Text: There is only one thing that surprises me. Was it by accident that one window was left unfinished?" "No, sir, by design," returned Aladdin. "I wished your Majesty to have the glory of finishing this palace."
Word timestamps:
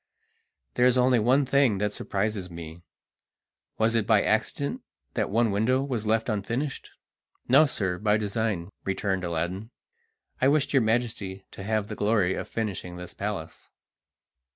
There 0.73 0.87
is 0.87 0.97
only 0.97 1.19
one 1.19 1.45
thing 1.45 1.77
that 1.77 1.93
surprises 1.93 2.49
me. 2.49 2.81
Was 3.77 3.93
it 3.93 4.07
by 4.07 4.23
accident 4.23 4.81
that 5.13 5.29
one 5.29 5.51
window 5.51 5.83
was 5.83 6.07
left 6.07 6.27
unfinished?" 6.27 6.89
"No, 7.47 7.67
sir, 7.67 7.99
by 7.99 8.17
design," 8.17 8.71
returned 8.83 9.23
Aladdin. 9.23 9.69
"I 10.41 10.47
wished 10.47 10.73
your 10.73 10.81
Majesty 10.81 11.45
to 11.51 11.61
have 11.61 11.87
the 11.87 11.95
glory 11.95 12.33
of 12.33 12.47
finishing 12.47 12.95
this 12.97 13.13
palace." 13.13 13.69